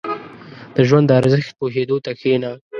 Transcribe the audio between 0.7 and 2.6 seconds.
•د ژوند د ارزښت پوهېدو ته کښېنه.